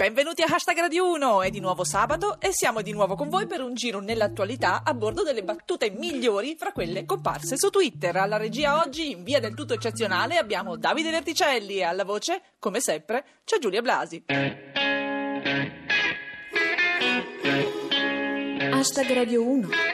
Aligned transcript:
Benvenuti 0.00 0.40
a 0.40 0.46
Hashtag 0.48 0.78
Radio 0.78 1.10
1, 1.10 1.42
è 1.42 1.50
di 1.50 1.60
nuovo 1.60 1.84
sabato 1.84 2.40
e 2.40 2.52
siamo 2.52 2.80
di 2.80 2.90
nuovo 2.90 3.16
con 3.16 3.28
voi 3.28 3.46
per 3.46 3.60
un 3.60 3.74
giro 3.74 4.00
nell'attualità 4.00 4.80
a 4.82 4.94
bordo 4.94 5.22
delle 5.22 5.42
battute 5.44 5.90
migliori 5.90 6.56
fra 6.58 6.72
quelle 6.72 7.04
comparse 7.04 7.58
su 7.58 7.68
Twitter. 7.68 8.16
Alla 8.16 8.38
regia 8.38 8.80
oggi, 8.80 9.10
in 9.10 9.22
via 9.24 9.40
del 9.40 9.52
tutto 9.52 9.74
eccezionale, 9.74 10.38
abbiamo 10.38 10.76
Davide 10.76 11.10
Verticelli 11.10 11.76
e 11.76 11.82
alla 11.82 12.04
voce, 12.04 12.40
come 12.58 12.80
sempre, 12.80 13.26
c'è 13.44 13.58
Giulia 13.58 13.82
Blasi. 13.82 14.24
Hashtag 18.70 19.12
Radio 19.12 19.46
1 19.46 19.89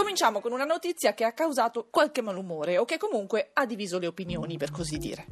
Cominciamo 0.00 0.40
con 0.40 0.52
una 0.52 0.64
notizia 0.64 1.12
che 1.12 1.24
ha 1.24 1.34
causato 1.34 1.88
qualche 1.90 2.22
malumore 2.22 2.78
o 2.78 2.86
che 2.86 2.96
comunque 2.96 3.50
ha 3.52 3.66
diviso 3.66 3.98
le 3.98 4.06
opinioni, 4.06 4.56
per 4.56 4.70
così 4.70 4.96
dire. 4.96 5.26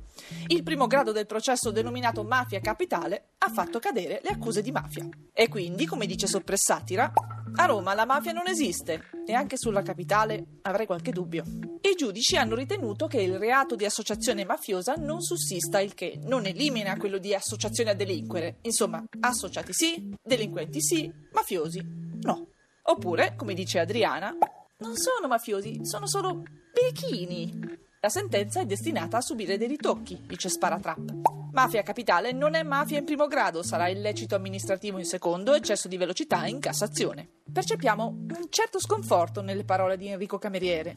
Il 0.48 0.62
primo 0.62 0.86
grado 0.86 1.10
del 1.10 1.24
processo 1.24 1.70
denominato 1.70 2.22
Mafia 2.22 2.60
Capitale 2.60 3.30
ha 3.38 3.48
fatto 3.48 3.78
cadere 3.78 4.20
le 4.22 4.28
accuse 4.28 4.60
di 4.60 4.70
mafia. 4.70 5.08
E 5.32 5.48
quindi, 5.48 5.86
come 5.86 6.04
dice 6.04 6.26
Soppressatira, 6.26 7.10
a 7.54 7.64
Roma 7.64 7.94
la 7.94 8.04
mafia 8.04 8.32
non 8.32 8.46
esiste 8.46 9.04
e 9.26 9.32
anche 9.32 9.56
sulla 9.56 9.80
capitale 9.80 10.58
avrei 10.60 10.84
qualche 10.84 11.12
dubbio. 11.12 11.44
I 11.80 11.94
giudici 11.96 12.36
hanno 12.36 12.54
ritenuto 12.54 13.06
che 13.06 13.22
il 13.22 13.38
reato 13.38 13.74
di 13.74 13.86
associazione 13.86 14.44
mafiosa 14.44 14.96
non 14.96 15.22
sussista, 15.22 15.80
il 15.80 15.94
che 15.94 16.20
non 16.24 16.44
elimina 16.44 16.98
quello 16.98 17.16
di 17.16 17.34
associazione 17.34 17.92
a 17.92 17.94
delinquere. 17.94 18.58
Insomma, 18.64 19.02
associati 19.20 19.72
sì, 19.72 20.14
delinquenti 20.22 20.82
sì, 20.82 21.10
mafiosi 21.32 21.82
no. 22.20 22.48
Oppure, 22.82 23.34
come 23.36 23.52
dice 23.52 23.80
Adriana, 23.80 24.34
non 24.80 24.96
sono 24.96 25.26
mafiosi, 25.26 25.84
sono 25.84 26.06
solo 26.06 26.42
birichini. 26.72 27.78
La 28.00 28.08
sentenza 28.08 28.60
è 28.60 28.66
destinata 28.66 29.16
a 29.16 29.20
subire 29.20 29.58
dei 29.58 29.66
ritocchi, 29.66 30.22
dice 30.24 30.48
Sparatrap. 30.48 31.50
Mafia 31.50 31.82
capitale 31.82 32.30
non 32.30 32.54
è 32.54 32.62
mafia 32.62 32.98
in 32.98 33.04
primo 33.04 33.26
grado, 33.26 33.64
sarà 33.64 33.88
illecito 33.88 34.36
amministrativo 34.36 34.98
in 34.98 35.04
secondo, 35.04 35.54
eccesso 35.54 35.88
di 35.88 35.96
velocità 35.96 36.46
in 36.46 36.60
Cassazione. 36.60 37.28
Percepiamo 37.52 38.06
un 38.06 38.46
certo 38.50 38.78
sconforto 38.78 39.40
nelle 39.42 39.64
parole 39.64 39.96
di 39.96 40.08
Enrico 40.08 40.38
Cameriere. 40.38 40.94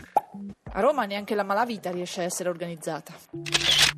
A 0.74 0.80
Roma 0.80 1.06
neanche 1.06 1.34
la 1.34 1.44
malavita 1.44 1.90
riesce 1.90 2.22
a 2.22 2.26
essere 2.26 2.50
organizzata. 2.50 3.14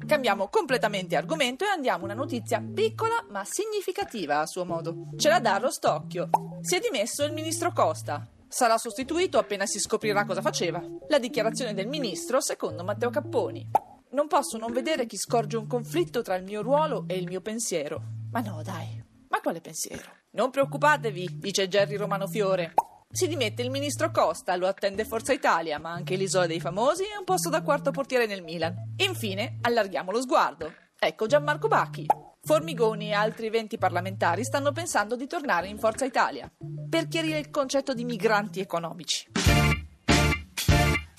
Cambiamo 0.08 0.48
completamente 0.48 1.18
argomento 1.18 1.66
e 1.66 1.70
andiamo 1.70 2.04
a 2.04 2.06
una 2.06 2.14
notizia 2.14 2.62
piccola 2.62 3.26
ma 3.30 3.44
significativa 3.44 4.40
a 4.40 4.46
suo 4.46 4.64
modo. 4.64 5.10
Ce 5.18 5.28
la 5.28 5.42
dà 5.42 5.58
Rostocchio. 5.58 6.30
Si 6.62 6.76
è 6.76 6.80
dimesso 6.80 7.26
il 7.26 7.34
ministro 7.34 7.74
Costa. 7.74 8.26
Sarà 8.54 8.78
sostituito 8.78 9.40
appena 9.40 9.66
si 9.66 9.80
scoprirà 9.80 10.26
cosa 10.26 10.44
faceva. 10.44 10.80
La 11.08 11.18
dichiarazione 11.18 11.74
del 11.74 11.88
ministro 11.88 12.40
secondo 12.40 12.84
Matteo 12.84 13.10
Capponi. 13.10 13.68
Non 14.12 14.28
posso 14.28 14.60
non 14.60 14.72
vedere 14.72 15.08
chi 15.08 15.18
scorge 15.18 15.58
un 15.58 15.66
conflitto 15.66 16.22
tra 16.22 16.36
il 16.36 16.44
mio 16.44 16.62
ruolo 16.62 17.06
e 17.08 17.16
il 17.16 17.28
mio 17.28 17.42
pensiero. 17.42 18.00
Ma 18.32 18.42
no, 18.42 18.62
dai. 18.62 19.04
Ma 19.30 19.40
quale 19.42 19.60
pensiero? 19.60 20.04
Non 20.34 20.52
preoccupatevi, 20.52 21.40
dice 21.40 21.68
Gerry 21.68 21.96
Romano 21.96 22.28
Fiore. 22.28 22.76
Si 23.10 23.28
dimette 23.28 23.64
il 23.64 23.72
ministro 23.72 24.12
Costa, 24.12 24.56
lo 24.56 24.68
attende 24.68 25.04
Forza 25.04 25.34
Italia, 25.34 25.80
ma 25.80 25.92
anche 25.92 26.16
l'isola 26.16 26.46
dei 26.46 26.60
famosi 26.60 27.06
e 27.06 27.18
un 27.18 27.26
posto 27.26 27.50
da 27.50 27.64
quarto 27.64 27.90
portiere 27.90 28.28
nel 28.28 28.44
Milan. 28.44 28.94
Infine, 28.98 29.58
allarghiamo 29.62 30.12
lo 30.12 30.22
sguardo. 30.22 30.72
Ecco 31.00 31.26
Gianmarco 31.26 31.68
Bacchi. 31.68 32.06
Formigoni 32.46 33.08
e 33.08 33.14
altri 33.14 33.50
20 33.50 33.78
parlamentari 33.78 34.44
stanno 34.44 34.74
pensando 34.74 35.16
di 35.16 35.28
tornare 35.28 35.70
in 35.70 35.78
Forza 35.78 36.04
Italia 36.04 36.52
per 36.90 37.08
chiarire 37.08 37.40
il 37.40 37.50
concetto 37.50 37.94
di 37.94 38.04
migranti 38.04 38.60
economici. 38.60 39.28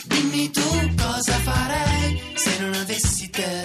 Dimmi 0.04 0.50
tu 0.50 0.60
cosa 0.98 1.32
farei 1.32 2.20
se 2.34 2.60
non 2.60 2.74
avessi 2.74 3.30
te. 3.30 3.62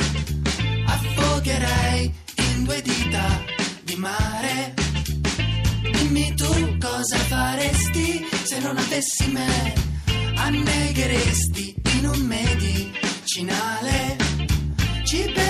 Affogherei 0.88 2.14
in 2.54 2.64
due 2.64 2.82
dita 2.82 3.28
di 3.84 3.96
mare. 3.98 4.74
Dimmi 5.92 6.34
tu 6.36 6.78
cosa 6.80 7.18
faresti 7.18 8.26
se 8.46 8.60
non 8.62 8.78
avessi 8.78 9.30
me. 9.34 9.74
Annegheresti 10.38 11.76
in 11.98 12.06
un 12.08 12.20
medicinale. 12.22 14.16
Ci 15.04 15.18
perderemmo 15.24 15.49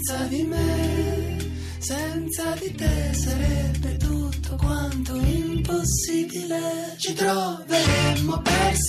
senza 0.00 0.24
di 0.28 0.42
me? 0.44 1.36
Senza 1.78 2.54
di 2.58 2.74
te 2.74 3.12
sarebbe 3.12 3.96
tutto 3.98 4.56
quanto 4.56 5.14
impossibile. 5.16 6.94
Ci 6.96 7.12
troveremmo 7.12 8.40
persi 8.40 8.79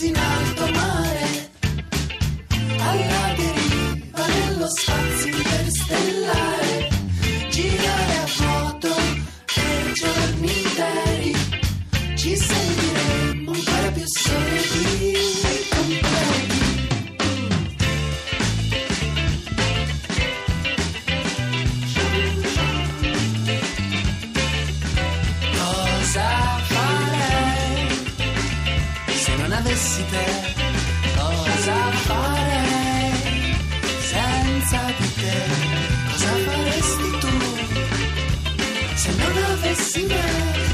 me 39.73 40.21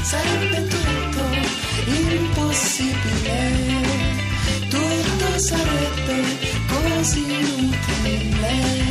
sarebbe 0.02 0.66
tutto 0.66 1.24
impossibile, 1.86 3.52
tutto 4.68 5.38
sarebbe 5.38 6.22
così 6.66 7.22
inutile. 7.22 8.87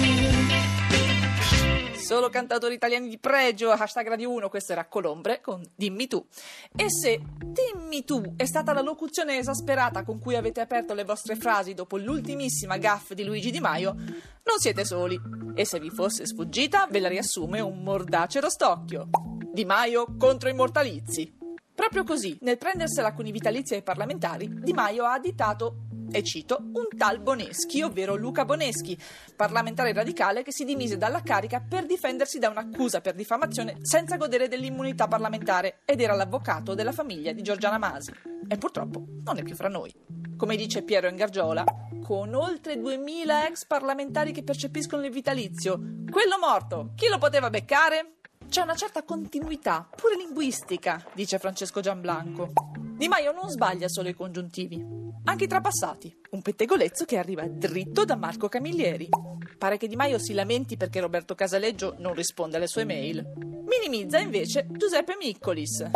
Solo 2.08 2.30
cantatori 2.30 2.74
italiani 2.74 3.10
di 3.10 3.18
pregio, 3.18 3.70
hashtag 3.70 4.08
Radio 4.08 4.32
1, 4.32 4.48
questo 4.48 4.72
era 4.72 4.86
Colombre 4.86 5.42
con 5.42 5.62
Dimmi 5.76 6.08
tu. 6.08 6.26
E 6.74 6.90
se 6.90 7.20
Dimmi 7.38 8.06
tu 8.06 8.24
è 8.38 8.46
stata 8.46 8.72
la 8.72 8.80
locuzione 8.80 9.38
esasperata 9.38 10.06
con 10.06 10.18
cui 10.18 10.38
avete 10.38 10.62
aperto 10.62 10.94
le 10.94 11.04
vostre 11.04 11.36
frasi 11.36 11.74
dopo 11.74 11.98
l'ultimissima 11.98 12.78
gaffe 12.78 13.14
di 13.14 13.26
Luigi 13.26 13.52
Di 13.52 13.60
Maio, 13.60 13.92
non 13.92 14.58
siete 14.58 14.86
soli. 14.86 15.20
E 15.54 15.66
se 15.66 15.82
vi 15.82 15.90
fosse 15.90 16.26
sfuggita, 16.26 16.88
ve 16.90 17.02
la 17.02 17.10
riassume 17.10 17.60
un 17.60 17.84
mordacero 17.84 18.50
stocchio. 18.50 19.10
Di 19.52 19.66
Maio 19.66 20.16
contro 20.18 20.48
i 20.48 20.54
mortalizi. 20.54 21.47
Proprio 21.78 22.04
così, 22.04 22.36
nel 22.42 22.58
prendersela 22.58 23.14
con 23.14 23.28
i 23.28 23.32
vitalizi 23.32 23.76
ai 23.76 23.84
parlamentari, 23.84 24.50
Di 24.52 24.74
Maio 24.74 25.06
ha 25.06 25.14
additato 25.14 25.84
e 26.12 26.24
cito, 26.24 26.58
un 26.60 26.88
tal 26.98 27.20
Boneschi, 27.20 27.84
ovvero 27.84 28.16
Luca 28.16 28.46
Boneschi, 28.46 28.98
parlamentare 29.36 29.94
radicale 29.94 30.42
che 30.42 30.52
si 30.52 30.66
dimise 30.66 30.98
dalla 30.98 31.22
carica 31.22 31.62
per 31.62 31.86
difendersi 31.86 32.40
da 32.40 32.50
un'accusa 32.50 33.00
per 33.00 33.14
diffamazione 33.14 33.78
senza 33.82 34.18
godere 34.18 34.48
dell'immunità 34.48 35.08
parlamentare 35.08 35.82
ed 35.86 36.02
era 36.02 36.16
l'avvocato 36.16 36.74
della 36.74 36.92
famiglia 36.92 37.32
di 37.32 37.44
Giorgiana 37.44 37.78
Masi. 37.78 38.12
E 38.48 38.58
purtroppo 38.58 39.06
non 39.24 39.38
è 39.38 39.44
più 39.44 39.54
fra 39.54 39.70
noi. 39.70 39.94
Come 40.36 40.56
dice 40.56 40.82
Piero 40.82 41.08
Ingargiola, 41.08 41.64
con 42.04 42.34
oltre 42.34 42.80
2000 42.80 43.50
ex 43.50 43.68
parlamentari 43.68 44.32
che 44.32 44.42
percepiscono 44.42 45.06
il 45.06 45.12
vitalizio, 45.12 45.80
quello 46.10 46.40
morto, 46.42 46.94
chi 46.96 47.08
lo 47.08 47.20
poteva 47.20 47.52
beccare? 47.52 48.17
C'è 48.50 48.62
una 48.62 48.76
certa 48.76 49.04
continuità, 49.04 49.88
pure 49.94 50.16
linguistica, 50.16 51.06
dice 51.14 51.38
Francesco 51.38 51.82
Gianblanco. 51.82 52.54
Di 52.96 53.08
Maio 53.08 53.34
non 53.34 53.50
sbaglia 53.50 53.90
solo 53.90 54.08
i 54.08 54.14
congiuntivi, 54.14 54.84
anche 55.26 55.44
i 55.44 55.48
trapassati. 55.48 56.18
Un 56.32 56.42
pettegolezzo 56.42 57.04
che 57.06 57.18
arriva 57.18 57.46
dritto 57.48 58.06
da 58.06 58.16
Marco 58.16 58.48
Camilleri. 58.48 59.10
Pare 59.58 59.78
che 59.78 59.88
Di 59.88 59.98
Maio 59.98 60.18
si 60.18 60.34
lamenti 60.34 60.78
perché 60.78 61.02
Roberto 61.02 61.36
Casaleggio 61.36 61.96
non 62.00 62.14
risponde 62.14 62.56
alle 62.56 62.68
sue 62.68 62.86
mail. 62.86 63.24
Minimizza 63.66 64.18
invece 64.18 64.66
Giuseppe 64.72 65.18
Miccolis. 65.20 65.90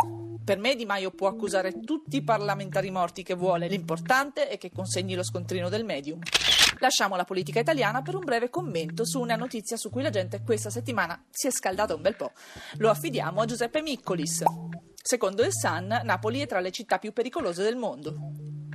Per 0.44 0.58
me 0.58 0.76
Di 0.76 0.84
Maio 0.84 1.10
può 1.10 1.28
accusare 1.28 1.80
tutti 1.80 2.16
i 2.16 2.22
parlamentari 2.22 2.90
morti 2.90 3.22
che 3.22 3.34
vuole, 3.34 3.66
l'importante 3.66 4.48
è 4.48 4.58
che 4.58 4.70
consegni 4.70 5.14
lo 5.14 5.24
scontrino 5.24 5.68
del 5.68 5.84
medium. 5.84 6.20
Lasciamo 6.82 7.14
la 7.14 7.22
politica 7.22 7.60
italiana 7.60 8.02
per 8.02 8.16
un 8.16 8.24
breve 8.24 8.50
commento 8.50 9.06
su 9.06 9.20
una 9.20 9.36
notizia 9.36 9.76
su 9.76 9.88
cui 9.88 10.02
la 10.02 10.10
gente 10.10 10.42
questa 10.42 10.68
settimana 10.68 11.24
si 11.30 11.46
è 11.46 11.52
scaldata 11.52 11.94
un 11.94 12.02
bel 12.02 12.16
po'. 12.16 12.32
Lo 12.78 12.90
affidiamo 12.90 13.40
a 13.40 13.44
Giuseppe 13.44 13.82
Miccolis. 13.82 14.42
Secondo 15.00 15.44
il 15.44 15.52
Sun, 15.52 16.00
Napoli 16.02 16.40
è 16.40 16.46
tra 16.48 16.58
le 16.58 16.72
città 16.72 16.98
più 16.98 17.12
pericolose 17.12 17.62
del 17.62 17.76
mondo. 17.76 18.16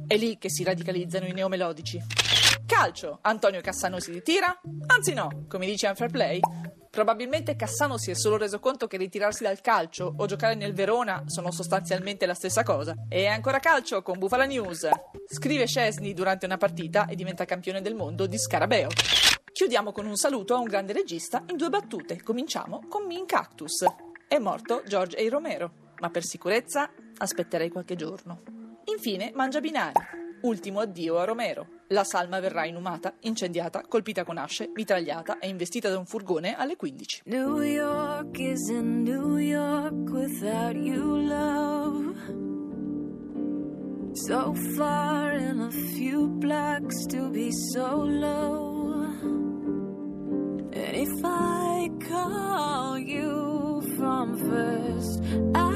È 0.07 0.15
lì 0.15 0.37
che 0.37 0.49
si 0.49 0.63
radicalizzano 0.63 1.25
i 1.25 1.33
neomelodici. 1.33 2.01
Calcio, 2.65 3.19
Antonio 3.23 3.59
Cassano 3.59 3.99
si 3.99 4.13
ritira? 4.13 4.57
Anzi 4.85 5.13
no, 5.13 5.43
come 5.49 5.65
dice 5.65 5.87
Unfair 5.87 6.09
Play, 6.09 6.39
Probabilmente 6.97 7.55
Cassano 7.55 7.99
si 7.99 8.09
è 8.09 8.15
solo 8.15 8.37
reso 8.37 8.59
conto 8.59 8.87
che 8.87 8.97
ritirarsi 8.97 9.43
dal 9.43 9.61
calcio 9.61 10.15
o 10.17 10.25
giocare 10.25 10.55
nel 10.55 10.73
Verona 10.73 11.21
sono 11.27 11.51
sostanzialmente 11.51 12.25
la 12.25 12.33
stessa 12.33 12.63
cosa. 12.63 12.95
E 13.07 13.27
ancora 13.27 13.59
calcio 13.59 14.01
con 14.01 14.17
Bufala 14.17 14.45
News. 14.45 14.89
Scrive 15.29 15.67
Scesni 15.67 16.15
durante 16.15 16.47
una 16.47 16.57
partita 16.57 17.05
e 17.05 17.13
diventa 17.13 17.45
campione 17.45 17.81
del 17.81 17.93
mondo 17.93 18.25
di 18.25 18.39
Scarabeo. 18.39 18.87
Chiudiamo 19.51 19.91
con 19.91 20.07
un 20.07 20.15
saluto 20.15 20.55
a 20.55 20.57
un 20.57 20.65
grande 20.65 20.93
regista 20.93 21.43
in 21.49 21.57
due 21.57 21.69
battute. 21.69 22.23
Cominciamo 22.23 22.81
con 22.89 23.05
Min 23.05 23.27
Cactus. 23.27 23.85
È 24.27 24.39
morto 24.39 24.81
George 24.87 25.23
A. 25.23 25.29
Romero, 25.29 25.71
ma 25.99 26.09
per 26.09 26.23
sicurezza 26.23 26.89
aspetterei 27.19 27.69
qualche 27.69 27.95
giorno. 27.95 28.41
Infine, 28.85 29.31
Mangia 29.35 29.59
Binari. 29.59 30.26
Ultimo 30.47 30.79
addio 30.79 31.19
a 31.19 31.25
Romero. 31.25 31.67
La 31.87 32.05
salma 32.05 32.39
verrà 32.39 32.65
inumata, 32.65 33.15
incendiata, 33.23 33.83
colpita 33.85 34.23
con 34.23 34.37
asce, 34.37 34.71
mitragliata 34.73 35.39
e 35.39 35.49
investita 35.49 35.89
da 35.89 35.97
un 35.97 36.05
furgone 36.05 36.55
alle 36.55 36.77
15. 36.77 37.23
New 37.25 37.59
York 37.59 38.39
isn't 38.39 39.05
New 39.05 39.35
York 39.35 40.09
without 40.09 40.73
you, 40.73 41.17
love. 41.17 42.15
So 44.13 44.53
far 44.77 45.33
in 45.33 45.59
a 45.59 45.69
few 45.69 46.29
blocks 46.29 47.05
to 47.07 47.29
be 47.29 47.51
so 47.73 48.05
low. 48.05 49.03
And 50.71 50.95
if 50.95 51.25
I 51.25 51.89
call 52.07 52.97
you 52.99 53.81
from 53.97 54.37
First 54.37 55.21
Avenue, 55.53 55.66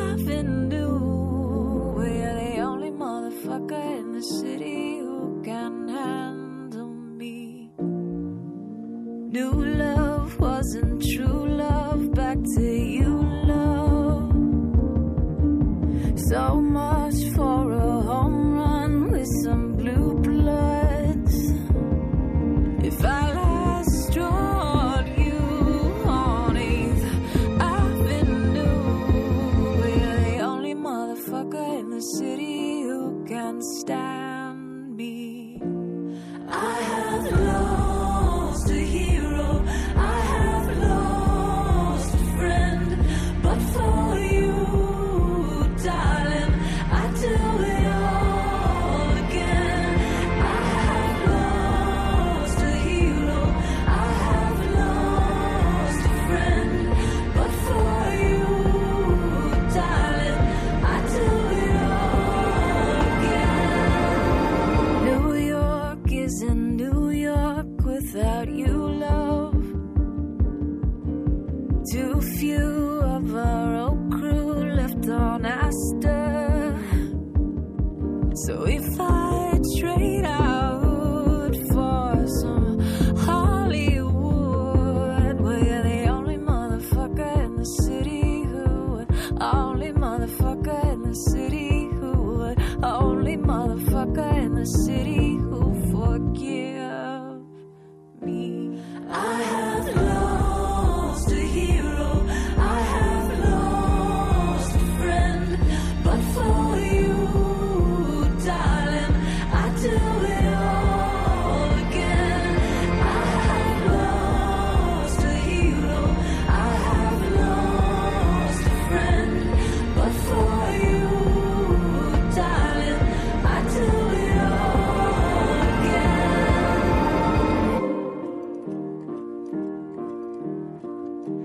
So 78.51 78.65
if 78.65 78.99
I 78.99 79.10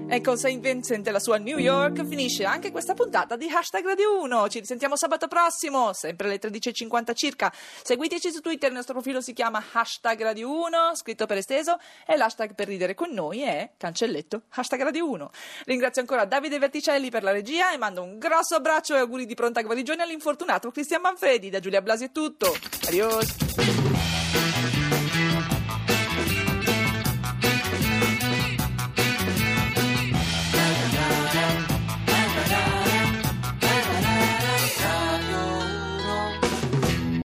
E 0.09 0.21
con 0.21 0.39
Saint 0.39 0.63
Vincent 0.63 1.05
e 1.09 1.11
la 1.11 1.19
sua 1.19 1.37
New 1.37 1.59
York 1.59 2.07
finisce 2.07 2.45
anche 2.45 2.71
questa 2.71 2.95
puntata 2.95 3.37
di 3.37 3.49
Hashtag 3.51 3.85
Radio 3.85 4.23
1. 4.23 4.49
Ci 4.49 4.61
risentiamo 4.61 4.95
sabato 4.95 5.27
prossimo, 5.27 5.93
sempre 5.93 6.29
alle 6.29 6.39
13.50 6.39 7.13
circa. 7.13 7.53
Seguiteci 7.83 8.31
su 8.31 8.41
Twitter, 8.41 8.69
il 8.69 8.77
nostro 8.77 8.95
profilo 8.95 9.21
si 9.21 9.33
chiama 9.33 9.63
Hashtag 9.73 10.23
Radio 10.23 10.49
1, 10.49 10.95
scritto 10.95 11.27
per 11.27 11.39
esteso, 11.39 11.79
e 12.07 12.17
l'hashtag 12.17 12.55
per 12.55 12.69
ridere 12.69 12.95
con 12.95 13.11
noi 13.11 13.43
è 13.43 13.73
cancelletto 13.77 14.43
Hashtag 14.51 14.83
Radio 14.83 15.11
1. 15.11 15.31
Ringrazio 15.65 16.03
ancora 16.03 16.25
Davide 16.25 16.61
Verticelli 16.61 17.11
per 17.11 17.25
la 17.25 17.33
regia 17.33 17.73
e 17.73 17.77
mando 17.77 18.03
un 18.03 18.19
grosso 18.19 18.55
abbraccio 18.55 18.95
e 18.95 19.01
auguri 19.01 19.27
di 19.27 19.35
pronta 19.35 19.61
guarigione 19.63 20.03
all'infortunato 20.03 20.71
Cristian 20.71 21.01
Manfredi. 21.01 21.51
Da 21.51 21.59
Giulia 21.59 21.83
Blasi 21.83 22.05
è 22.05 22.13
tutto. 22.13 22.55
Adios. 22.87 24.16